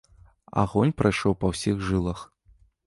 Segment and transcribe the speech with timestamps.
[0.61, 2.19] Агонь прайшоў па ўсіх жылах.